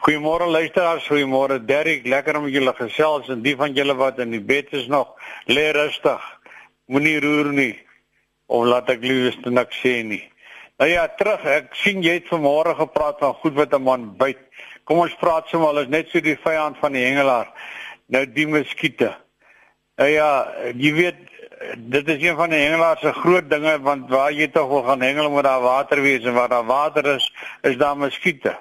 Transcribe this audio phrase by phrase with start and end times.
[0.00, 4.40] Goeiemôre luisteraars, goeiemôre Derrick, lekker om julle gesels en die van julle wat in die
[4.40, 5.10] bed is nog,
[5.44, 6.22] lê rustig.
[6.88, 7.74] Moenie roer nie
[8.48, 10.22] of laat ek liewes niks sê nie.
[10.80, 14.40] Nou ja, terug, ek sien jy het vanmôre gepraat van goed wat 'n man byt.
[14.88, 17.52] Kom ons praat sommer al is net so die vyand van die hengelaar.
[18.08, 19.12] Nou die muskiete.
[19.98, 20.48] Nou ja,
[20.80, 21.20] jy weet
[21.76, 25.02] dit is een van die hengelaar se groot dinge want waar jy tog wil gaan
[25.02, 27.32] hengel moet daar water wees en waar daar water is,
[27.62, 28.56] is daar muskiete.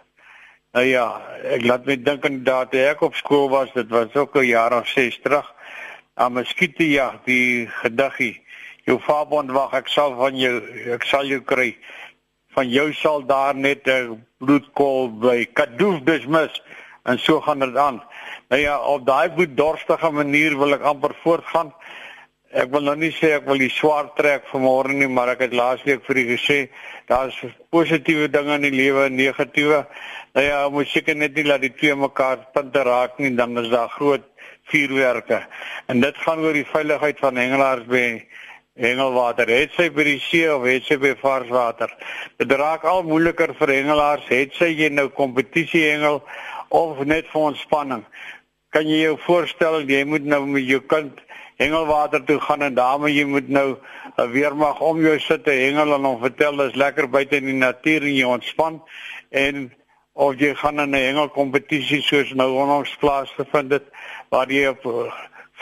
[0.78, 1.06] Nou ja,
[1.50, 4.46] ek laat my dink aan daardie toe ek op skool was, dit was ook 'n
[4.46, 5.48] jaar of 6 terug.
[6.14, 8.38] Aan muskiete ja, die gediggie.
[8.86, 10.62] Jou vaarbond wag, ek sal van jou
[10.94, 11.76] ek sal jou kry.
[12.54, 16.62] Van jou sal daar net 'n bloedkol by Kadoof dismis
[17.04, 18.04] en so gaan dit aan.
[18.50, 21.74] Nou ja, op daai bloeddorstige manier wil ek amper voortgaan.
[22.50, 25.52] Ek wil nou nie sê ek wil die swaar trek vanmôre nie, maar ek het
[25.54, 26.56] laasweek vir u gesê
[27.12, 27.36] daar's
[27.70, 29.84] positiewe dinge in die lewe en negatiewe.
[30.34, 33.70] Nou ja, moet seker net nie laat die twee mekaar punte raak nie, dan is
[33.70, 34.26] daar groot
[34.74, 35.44] vuurwerke.
[35.94, 38.04] En dit gaan oor die veiligheid van hengelaars by
[38.82, 39.54] hengelwater.
[39.54, 41.94] Het sy by die see of het sy by varswater?
[42.42, 44.26] Dit raak al moeiliker vir hengelaars.
[44.34, 46.24] Het sy jy nou kompetisie hengel
[46.74, 48.06] of net vir ontspanning?
[48.74, 51.22] Kan jy jou voorstel jy moet nou met jou kind
[51.60, 55.56] hengelwater toe gaan en daarmee jy moet nou uh, weer mag om jou sit te
[55.60, 58.80] hengel en hom vertel dis lekker buite in die natuur en jy ontspan.
[59.30, 59.68] En
[60.14, 63.88] of jy gaan in 'n hengelkompetisie soos nou onlangs plaasgevind het
[64.30, 65.12] waar jy op uh,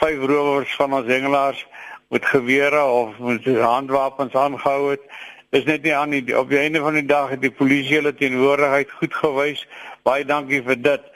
[0.00, 1.66] vyf rowers van ons hengelaars
[2.08, 5.02] met gewere of met handwapens aangehou het
[5.50, 8.14] is net nie aan die op die einde van die dag het die polisie hulle
[8.14, 9.62] teenwoordigheid goed gewys.
[10.04, 11.06] Baie dankie vir dit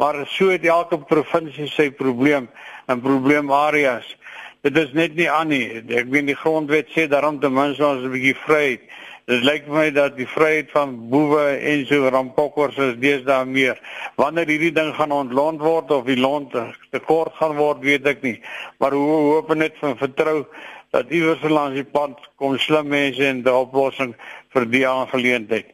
[0.00, 2.48] maar so het elke provinsie sy probleem
[2.88, 4.16] en probleemareas
[4.64, 5.64] dit is net nie aan nie.
[5.96, 8.82] Ek weet die grondwet sê daarom ten minste ons 'n bietjie vryheid.
[9.26, 13.78] Dit lyk vir my dat die vryheid van boewe en so rampokkers is deesdae meer.
[14.16, 16.52] Wanneer hierdie ding gaan ontlont word of die lont
[16.90, 18.40] tekort gaan word, weet ek nie.
[18.78, 20.46] Maar hoe hoop net van vertrou
[20.90, 24.14] dat iewers langs die pad kom slim mense en 'n oplossing
[24.52, 25.66] vir die aangeleentheid.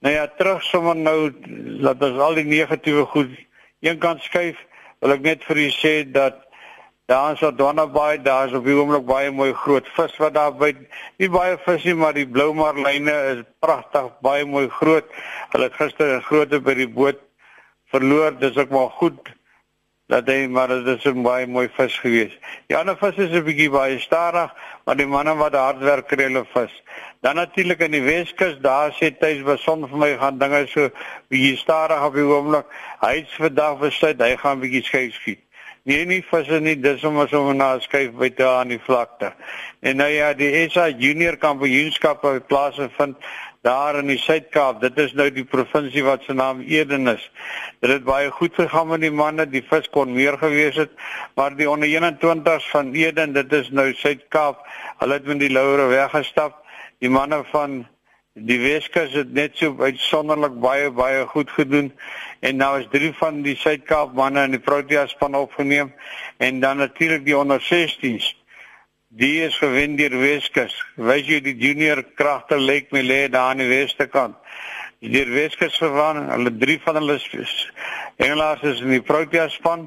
[0.00, 1.30] Nou ja, terug sommer nou
[1.82, 3.30] dat ons al die negatiewe goed
[3.84, 4.58] eenkant skuif,
[5.00, 6.44] wil ek net vir u sê dat
[7.06, 10.54] Daar is op Donnabaai, daar is op die oomblik baie mooi groot vis wat daar
[10.56, 10.70] by.
[11.20, 15.10] Nie baie visie, maar die blou marline is pragtig, baie mooi groot.
[15.52, 17.20] Hulle het gister 'n grootte by die boot
[17.92, 18.32] verloor.
[18.40, 19.34] Dis ook maar goed
[20.12, 22.32] dat hy maar dit is 'n baie mooi vis gewees.
[22.68, 24.50] Die ander vis is 'n bietjie baie stadig,
[24.84, 26.82] maar die manne wat hard werk kry hulle vis.
[27.20, 30.90] Dan natuurlik in die Weskus, daar sê tuis beson vir my gaan dinge so
[31.28, 32.66] bietjie stadig op die oomblik.
[33.00, 35.40] Hy's vandag besluit hy gaan bietjie skei skiet.
[35.84, 39.32] Nee nie visse nie, dis om ons om na skuif by te aan die vlakte.
[39.80, 43.16] En nou ja, die SA Junior Kampioenskap wat plaasvind
[43.64, 44.82] daar in die Suid-Kaap.
[44.84, 47.24] Dit is nou die provinsie wat se naam Eden is.
[47.80, 50.92] Dit het baie goed gegaan met die manne, die vis kon meer gewees het,
[51.34, 54.66] maar die onder 21s van Eden, dit is nou Suid-Kaap.
[55.00, 56.60] Hulle het met die laure weggestap.
[57.00, 57.84] Die manne van
[58.34, 61.92] Die Weskus het net so uitsonderlik baie baie goed gedoen
[62.42, 65.92] en nou is drie van die Suid-Kaap manne in die Protea span opgeneem
[66.42, 68.32] en dan natuurlik die onder 16s.
[69.16, 70.74] Die is gewen deur Weskus.
[70.98, 74.34] Wys jy die junior kragte lyk my lê daar aan die weste kant.
[74.98, 77.14] Die Weskus verwaan, hulle drie van hulle
[78.16, 79.84] Engelaars is in die Protea span.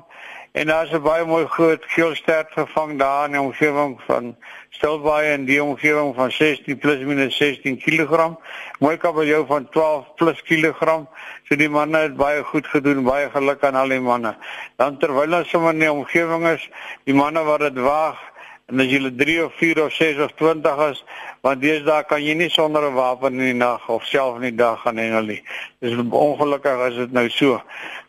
[0.56, 4.36] En daar's 'n baie mooi groot geelstert gevang daar in die omgewing van
[4.70, 8.40] Stilbaai en die omgewing van 16 plus minus 16 kg.
[8.80, 11.04] Mooi kabeljou van 12 plus kg.
[11.44, 14.38] So die manne het baie goed gedoen, baie geluk aan al die manne.
[14.78, 16.70] Dan terwyl ons sommer in die omgewing is,
[17.04, 18.36] die manne wat dit waag
[18.68, 21.04] en as jy 3 of 4 of 6 of 20 is,
[21.46, 24.56] want deesdae kan jy nie sonder 'n wapen in die nag of self in die
[24.56, 25.42] dag gaan hengel nie.
[25.80, 27.62] Dis ongelukkig as dit nou so.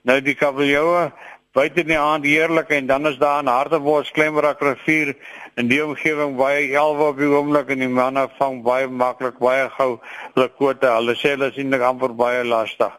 [0.02, 1.12] Nou die kabeljoue
[1.58, 5.16] buite in die aand heerlik en dan is daar 'n Hartebos Klemrak rivier
[5.56, 9.64] in die omgewing baie elwe op die oomblik en die manne vang baie maklik baie
[9.78, 9.98] gou
[10.34, 10.86] hulle kwote.
[10.86, 12.92] Hulle sê hulle sien dit amper baie lastig.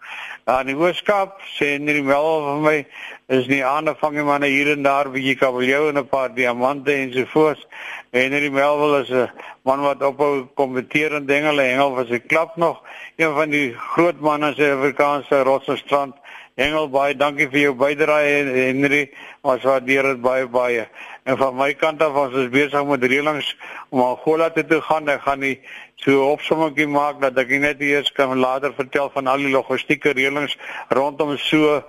[0.47, 2.85] In die Weskaap sê in die wel vir my
[3.37, 6.91] is nie aande vang die manne hier en daar bietjie kabeljou en 'n paar diamante
[6.93, 7.67] en so voort.
[8.11, 9.31] En in die Melville is 'n
[9.63, 12.83] man wat ophou kompeteer en dinge, hy hengel vir sy klap nog.
[13.15, 16.15] Een van die groot manne se Afrikaanse Rosserstrand
[16.59, 19.05] Engel baie dankie vir jou bydrae Henry.
[19.47, 20.83] Ons waardeer dit baie baie.
[21.23, 23.53] En van my kant af ons is besig met reëlings
[23.93, 25.07] om Angola toe te gaan.
[25.13, 25.55] Ek gaan nie
[26.03, 30.57] so opsommetjie maak dat ek net eers kan later vertel van al die logistieke reëlings
[30.95, 31.79] rondom so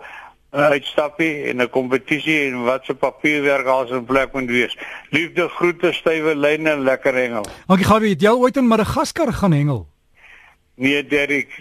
[0.51, 4.77] uitstappie en 'n kompetisie en wat se papierwerk als in plek moet wees.
[5.11, 7.45] Liefde groete stywe lyne lekker hengel.
[7.67, 9.87] Dankie Gawie, het jy ooit in Madagaskar gaan hengel?
[10.81, 11.61] Nee, Derek,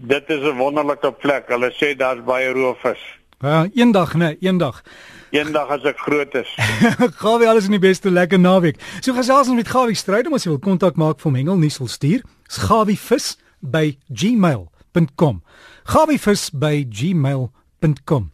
[0.00, 1.48] dit is 'n wonderlike plek.
[1.48, 3.00] Hulle sê daar's baie roofvis.
[3.40, 4.82] Ja, eendag, nee, eendag.
[5.30, 6.50] Eendag as ek groot is.
[7.24, 8.76] Gawie alles in die beste lekker naweek.
[9.00, 11.78] So gesels ons met Gawie stryd om as jy wil kontak maak vir Hengel nuus
[11.80, 12.20] wil stuur.
[12.68, 15.42] Gawivis by gmail.com.
[15.82, 18.30] Gawivis by gmail.com